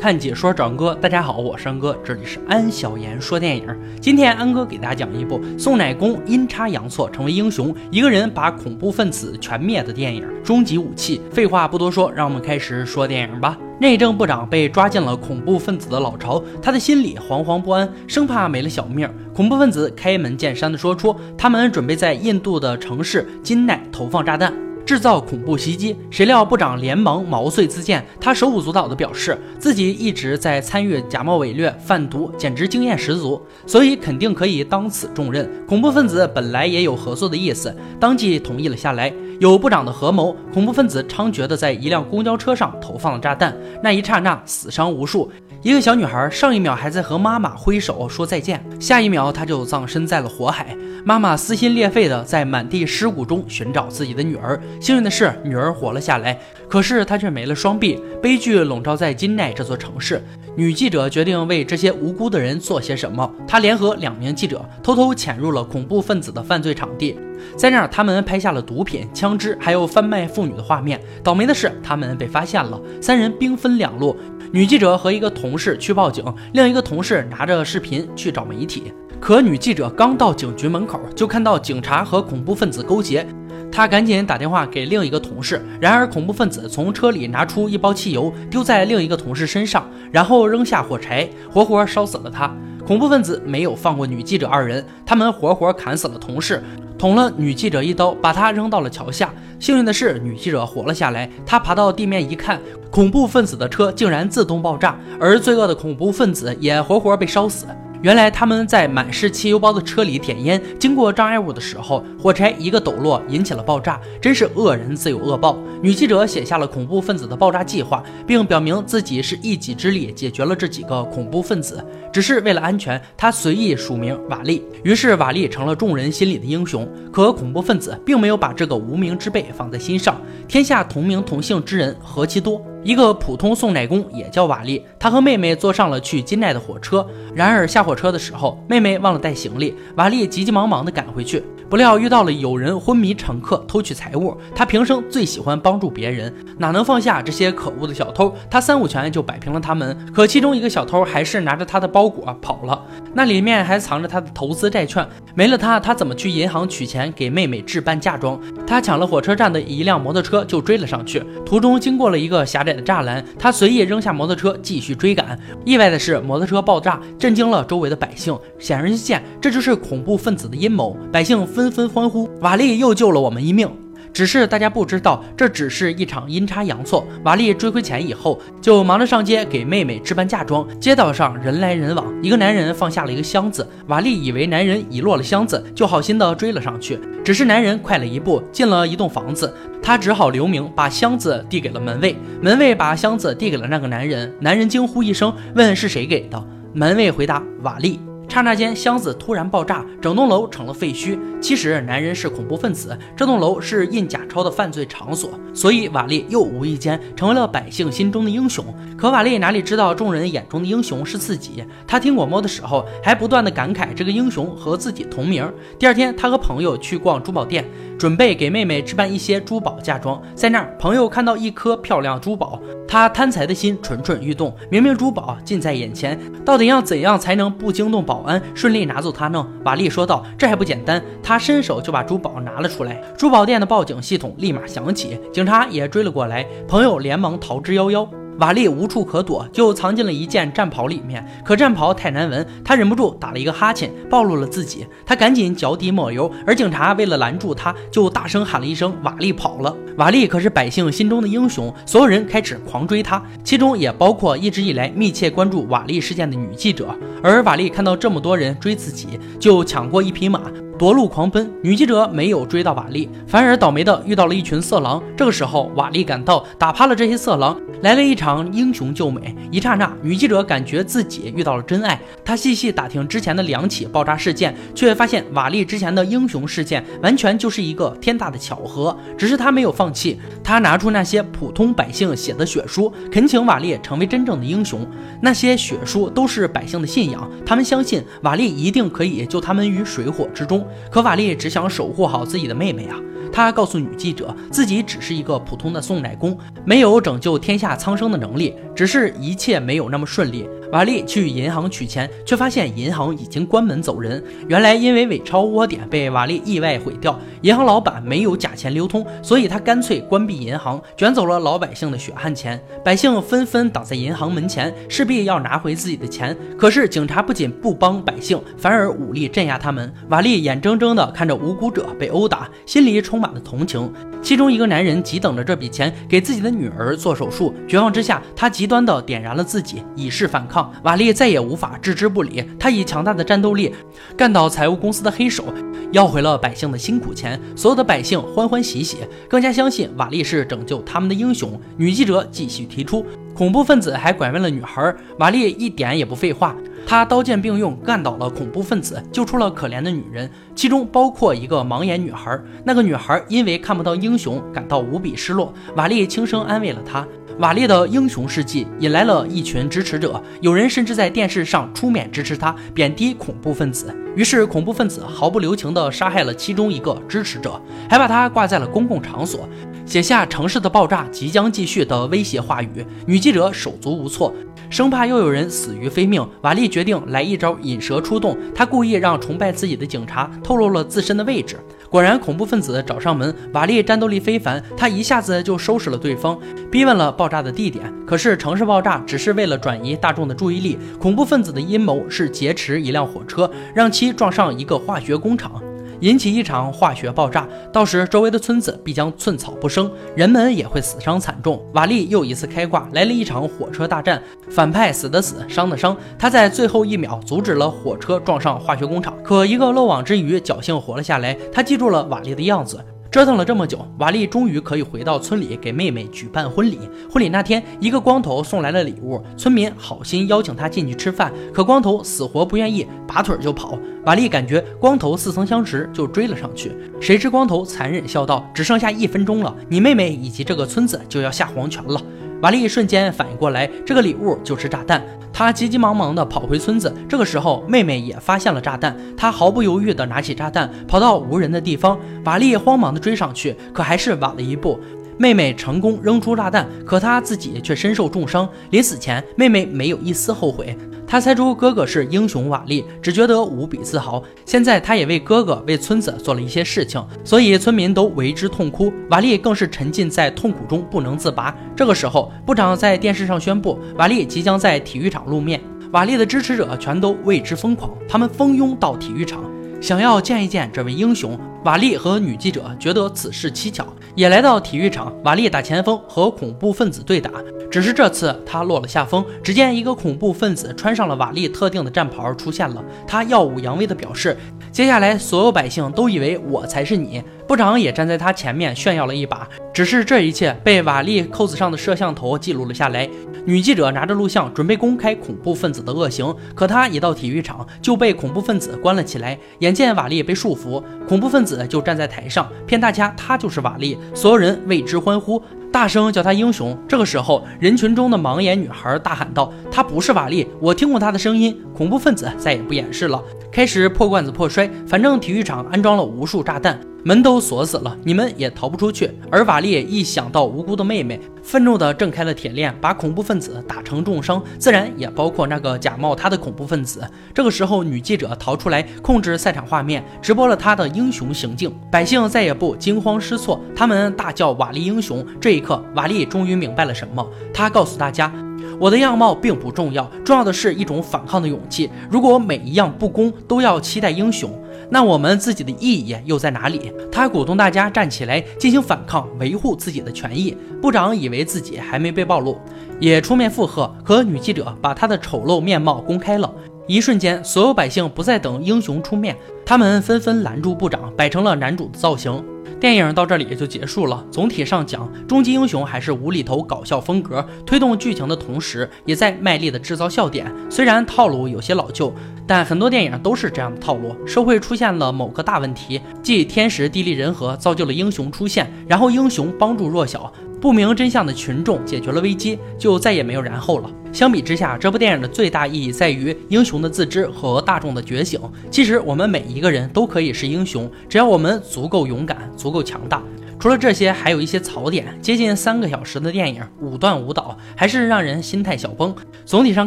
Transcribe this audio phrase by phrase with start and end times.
[0.00, 3.66] 看解说找安哥，大家好，我是安哥，这里是安小言说电影。
[4.00, 11.20] 今天安哥给大家讲一部宋乃公阴差阳错成为英雄，一个人把恐怖分子全灭的电影《终极武器》。
[11.34, 13.58] 废话不多说，让我们开始说电影吧。
[13.78, 19.06] 内政部长被抓进了恐怖分子的老巢，他的心里惶惶不安，生怕没了小命。
[19.34, 24.69] 恐怖分子开门见山的说出，他们准备在印度的城市金奈投放炸弹。
[24.90, 28.04] 制造恐怖袭击，谁料部长连忙毛遂自荐。
[28.20, 35.48] 他手舞足蹈地表示，自己一直在参与假冒伪劣贩毒，简直经验十足，所以肯定可以当此重任。
[35.64, 39.14] 恐怖分子本来也有合作的意思，当即同意了下来。
[39.38, 45.30] 有部长的合谋，恐怖分子猖獗地在一辆公交车上投放了炸弹，那一刹那死伤无数。
[45.62, 50.74] 一个小女孩上一秒还在和妈妈挥手说再见，下一秒她就葬身在了火海。
[51.04, 54.58] 妈妈撕心裂肺的在满地尸骨中寻找自己的女儿。
[54.80, 56.38] 幸运的是，女儿活了下来，
[56.70, 58.00] 可是她却没了双臂。
[58.22, 60.22] 悲剧笼罩在金奈这座城市。
[60.56, 63.30] 女记者决定为这些无辜的人做些什么。
[63.46, 67.16] 她联合两名记者，偷偷潜入了恐怖分子的犯罪场地，
[67.56, 71.00] 在那儿，他们拍下了毒品、枪支，还有贩卖妇女的画面。
[71.24, 74.16] 倒霉的是，他们被发现了，三人兵分两路。
[74.52, 78.92] 女记者和一个同事去报警，另一个同事拿着视频去找媒体。
[79.18, 83.26] 可女记者刚到警局门口，就看到警察和恐怖分子勾结，
[83.72, 85.64] 他赶紧打电话给另一个同事。
[85.80, 92.50] 然而，恐怖分子从车里拿出一包汽油，丢在另一个同事身上，然后扔下火柴，活活烧死了他。
[92.86, 96.62] 恐怖分子没有放过女记者二人，他们活活砍死了同事，
[96.98, 99.32] 捅了女记者一刀，把她扔到了桥下。
[99.60, 101.30] 幸运的是，女记者活了下来。
[101.46, 102.60] 她爬到地面一看，
[102.90, 107.66] 恐怖分子的车竟然自动爆炸，而罪恶的恐怖分子也活活被烧死。
[108.02, 114.00] 原来他们在满是汽油包的车里点烟，经过障碍物的时候，火柴一个抖落，引起了爆炸。
[114.22, 115.58] 真是恶人自有恶报。
[115.82, 121.84] 女记者写下了恐怖分子的爆炸计划，并表明自己是一己之力解决了这几个恐怖分子。
[122.10, 124.64] 只是为了安全，她随意署名瓦利。
[124.82, 126.88] 于是瓦利成了众人心里的英雄。
[127.12, 130.18] 可恐怖分子并没有把这个无名之辈放在心上。
[130.48, 132.64] 天下同名同姓之人何其多。
[132.82, 137.06] 一个普通送奶工也叫瓦利，他和妹妹坐上了去金奈的火车。
[137.34, 144.34] 然而下火车的时候，妹妹忘了带行李，瓦利急急忙忙地赶回去，不料遇到了有人昏迷乘客偷取财物。
[144.54, 148.34] 他平生最喜欢帮助别人，哪能放下这些可恶的小偷？
[148.50, 149.94] 他三五拳就摆平了他们。
[150.14, 155.06] 可其中一个小偷还是拿着他的包裹跑了，那里面还藏着他的投资债券。
[155.34, 158.40] 没了他，他怎么去银行取钱给妹妹置办嫁妆？
[158.66, 162.69] 他抢了火车站的一辆摩托车就追了上去，途中经过了一个狭窄。
[162.74, 165.38] 的栅栏，他随意扔下摩托车继续追赶。
[165.64, 168.36] 意外的是，摩托车爆炸，震惊了周围的百姓。
[168.58, 170.96] 显而易见，这就是恐怖分子的阴谋。
[171.10, 173.70] 百姓纷纷欢呼：“瓦力又救了我们一命。”
[174.12, 177.06] 只是大家不知道，这只是一场阴差阳错。
[177.24, 180.66] 瓦利追回钱以后，就忙着上街给妹妹置办嫁妆。
[180.78, 183.66] 街道上人来人往，一个男人放下了一个箱子。
[183.86, 186.98] 瓦利以为男人遗落了箱子，就好心的追了上去。
[187.24, 192.16] 只是男人快了一步，进了一栋房子，他只好留名，把箱子递给了门卫。
[192.42, 196.42] 门卫把箱子递给了那个男人，男人惊呼一声，问是谁给的。
[196.72, 198.00] 门卫回答：瓦利。
[198.30, 201.18] 刹那间，箱子突然爆炸，整栋楼成了废墟。
[201.40, 208.64] 其实，男人是恐怖分子，这栋楼是印假钞的犯罪场所，所以瓦利又无意间成为了百姓心中的英雄。
[208.96, 211.64] 可瓦利哪里知道，众人眼中的英雄是自己。
[211.88, 215.52] 他听广播的时候，还不断的感慨这个英雄和自己同名。
[215.76, 217.64] 第二天，他和朋友去逛珠宝店，
[217.98, 220.22] 准备给妹妹置办一些珠宝嫁妆。
[220.36, 224.52] 在那儿，朋友看到一颗漂亮珠宝，他贪财的心蠢蠢欲动。
[224.68, 228.04] 明明珠宝近在眼前，到底要怎样才能不惊动？
[228.04, 229.46] 保安顺利拿走它呢？
[229.64, 233.00] 瓦力说道：“这还不简单。”他伸手就把珠宝拿了出来。
[233.16, 236.44] 珠宝店的报警系统立马响起，警察也追了过来。
[236.66, 238.08] 朋友连忙逃之夭夭。
[238.40, 241.22] 瓦利无处可躲，就藏进了一件战袍里面。
[241.44, 244.86] 可战袍太难闻，他忍不住打了一个哈欠，暴露了自己。
[245.04, 256.88] 他赶紧脚底抹油，而警察为了拦住他，就大声喊了一声：“瓦利跑了！”瓦利可是百姓心中的英雄，所有人开始狂追他，其中也包括一直以来密切关注瓦利事件的女记者。
[257.22, 260.40] 而瓦利看到这么多人追自己，就抢过一匹马。
[260.80, 265.02] 夺路狂奔，女记者没有追到瓦力，反而倒霉的遇到了一群色狼。
[265.14, 269.36] 这个时候，瓦力赶到，打趴了这些色狼，来了一场英雄救美。
[269.52, 272.00] 一刹那，女记者感觉自己遇到了真爱。
[272.24, 278.96] 她细细打听之前的两起爆炸事件，却发现瓦力之前的英雄事件完全就是一个天大的巧合。
[279.18, 280.18] 只是她没有放弃，
[280.50, 284.84] 他拿出那些普通百姓写的血书，恳请瓦力成为真正的英雄。
[285.22, 290.66] 那些血书都是百姓的信仰，他们相信瓦力一定可以救他们于水火之中。
[290.90, 292.98] 可瓦力只想守护好自己的妹妹啊！
[293.32, 300.48] 他告诉女记者，自己只是一个普通的送奶工，没有拯救天下苍生的能力，只是一切没有那么顺利。
[300.72, 304.22] 瓦利去银行取钱，却发现银行已经关门走人。
[304.46, 312.60] 原来因为伪钞窝点被瓦利意外毁掉，银行老板没有假钱流通，所以他干脆关闭银行，卷走了老百姓的血汗钱。
[312.84, 316.36] 百姓纷纷挡在银行门前，势必要拿回自己的钱。
[316.56, 319.92] 可是警察不仅不帮百姓，反而武力镇压他们。
[320.08, 323.92] 瓦利眼睁睁地看着无辜者被殴打，心里充充满了同情。
[324.22, 330.72] 其中一个男人急等着这笔钱给自己的女儿做手术，绝望之下，他极端地点燃了自己，以示反抗。
[330.84, 333.74] 瓦利再也无法置之不理，他以强大的战斗力
[334.16, 335.44] 干倒财务公司的黑手，
[335.92, 337.38] 要回了百姓的辛苦钱。
[337.54, 338.96] 所有的百姓欢欢喜喜，
[339.28, 341.60] 更加相信瓦利是拯救他们的英雄。
[341.76, 344.94] 女记者继续提出，恐怖分子还拐卖了女孩。
[345.18, 346.56] 瓦利一点也不废话，
[346.90, 352.36] 他刀剑并用，干倒了恐怖分子，救出了可怜的女人，其中包括一个盲眼女孩。
[352.64, 355.54] 那个女孩因为看不到英雄，感到无比失落。
[355.76, 357.06] 瓦利轻声安慰了她。
[357.38, 363.94] 瓦利的英雄事迹引来了一群支持者，有人甚至在电视上出面支持他，贬低恐怖分子。
[364.16, 367.58] 于是，恐怖分子毫不留情地杀害了其中一个支持者，
[367.88, 369.48] 还把他挂在了公共场所，
[369.86, 372.84] 写下“城市的爆炸即将继续”的威胁话语。
[373.06, 374.34] 女记者手足无措，
[374.70, 376.26] 生怕又有人死于非命。
[376.42, 381.58] 瓦利决定来一招引蛇出洞，他故意让崇拜自己的警察透露了自身的位置。
[381.90, 383.34] 果然，恐怖分子找上门。
[383.52, 386.38] 瓦利战斗力非凡，他一下子就收拾了对方，
[386.70, 387.92] 逼问了爆炸的地点。
[388.06, 395.60] 可是，城市爆炸只是为了转移大众的注意力，恐怖分子的阴谋是劫持一辆火车，让其撞上一个化学工厂。
[396.00, 401.62] 引起一场化学爆炸，到时周围的村子必将寸草不生，人们也会死伤惨重。
[401.74, 405.96] 瓦力又一次开挂，来了一场火车大战，反派死的死，伤的伤。
[406.18, 411.36] 他在最后一秒阻止了火车撞上化学工厂，可一个漏网之鱼侥幸活了下来。
[411.52, 412.78] 他记住了瓦力的样子。
[413.10, 416.78] 折腾了这么久，瓦力终于可以回到村里给妹妹举办婚礼。
[417.10, 423.76] 婚礼那天，一个光头送来了礼物，村民好心邀请他进去吃饭，可光头死活不愿意，拔腿就跑。
[424.04, 426.70] 瓦力感觉光头似曾相识，就追了上去。
[427.00, 432.00] 谁知光头残忍笑道：“只剩下一分钟了，你妹妹以及这个村子就要下黄泉了。”
[432.42, 435.04] 瓦力瞬间反应过来，这个礼物就是炸弹。
[435.32, 436.94] 他急急忙忙地跑回村子。
[437.08, 441.98] 这个时候，妹妹也发现了炸弹，她毫不犹豫地拿起炸弹，跑到无人的地方。
[442.24, 444.78] 瓦利慌忙地追上去，可还是晚了一步。
[445.16, 448.48] 妹妹成功扔出炸弹，可她自己却身受重伤。
[448.70, 450.76] 临死前，妹妹没有一丝后悔。
[451.10, 454.22] 他猜出哥哥是英雄瓦利，只觉得无比自豪。
[454.44, 458.92] 现在，他也为哥哥、为村子做了一些事情，所以村民都为之痛哭。
[459.10, 461.52] 瓦利更是沉浸在痛苦中不能自拔。
[461.74, 465.60] 这个时候，部长在电视上宣布，瓦利即将在体育场露面。
[465.90, 469.42] 瓦利的支持者全都为之疯狂，他们蜂拥到体育场。
[469.80, 475.12] 想要见一见这位英雄，瓦利和女记者觉得此事蹊跷，也来到体育场。
[475.24, 477.30] 瓦利打前锋和恐怖分子对打，
[477.70, 479.22] 只是这次他落了下风。
[479.42, 484.34] 只见一个恐怖分子穿上了瓦利特定的战袍出现了，他耀武扬威地表示
[484.72, 493.06] ：“接下来所有百姓都以为我才是你。”部长也站在他前面炫耀了一把，只是这一切被瓦利扣子上的摄像头记录了下来。
[493.44, 499.36] 女记者拿着录像准备公开恐怖分子的恶行，可他一到体育场就被恐怖分子关了起来。
[499.60, 505.42] 眼见瓦利被束缚，恐怖分子子就站在台上骗大家他就是瓦力，所有人为之欢呼，
[505.72, 506.76] 大声叫他英雄。
[506.88, 513.20] 这个时候，人群中的盲眼女孩大喊道：“他不是瓦力，我听过他的声音。”恐怖分子再也不掩饰了，
[513.52, 514.70] 开始破罐子破摔。
[514.86, 516.78] 反正体育场安装了无数炸弹。
[517.02, 519.10] 门都锁死了，你们也逃不出去。
[519.30, 527.02] 而瓦利一想到无辜的妹妹，愤怒地挣开了铁链，把恐怖分子打成重伤，自然也包括那个假冒他的恐怖分子。
[527.32, 531.72] 这个时候，女记者逃出来，控制赛场画面，直播了他的英雄行径。
[531.90, 535.24] 百姓再也不惊慌失措，他们大叫“瓦利英雄”。
[535.40, 537.26] 这一刻，瓦利终于明白了什么。
[537.54, 538.30] 他告诉大家
[538.78, 541.90] ：“我的样貌并不重要，重要的是一种反抗的勇气。
[542.10, 544.50] 如果每一样不公都要期待英雄。”
[544.92, 546.92] 那我们自己的意义又在哪里？
[547.12, 550.56] 他鼓动大家站起来进行反抗，维护自己的权益。
[550.82, 552.58] 部长以为自己还没被暴露，
[552.98, 553.94] 也出面附和。
[554.02, 556.52] 可女记者把他的丑陋面貌公开了，
[556.88, 562.42] 一瞬间，所有百姓不再等英雄出面，他们纷纷拦住部长，摆成了男主的造型。
[562.78, 564.24] 电影到这里也就结束了。
[564.30, 570.50] 总体上讲，终极英雄还是无厘头搞笑风格，推动剧情的同时，也在卖力的制造笑点。
[570.70, 572.14] 虽然套路有些老旧，
[572.46, 574.14] 但很多电影都是这样的套路。
[574.26, 580.32] 社会出现了某个大问题，即天时地利人和造就了英雄出现，然后英雄帮助弱小。
[580.60, 583.90] 不明真相的群众解决了危机，就再也没有然后了。
[584.12, 588.38] 相比之下，这部电影的最大意义在于英雄的自知和大众的觉醒。
[588.70, 593.22] 其实我们每一个人都可以是英雄，只要我们足够勇敢、足够强大。
[593.58, 595.06] 除了这些，还有一些槽点。
[595.20, 599.14] 接近三个小时的电影，舞断舞蹈，还是让人心态小崩。
[599.44, 599.86] 总体上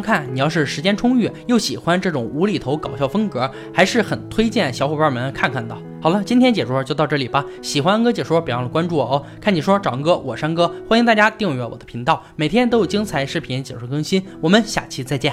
[0.00, 5.76] 看，你要是时间充裕，又喜欢这种无厘头搞笑风格，还是很推荐小伙伴们看看的。
[6.04, 7.42] 好了，今天解说就到这里吧。
[7.62, 9.24] 喜欢安哥解说，别忘了关注我哦。
[9.40, 14.22] 看解说找安哥，我山哥，欢迎大家订阅我的频道，每天都有精彩视频解说更新。
[14.42, 15.32] 我们下期再见。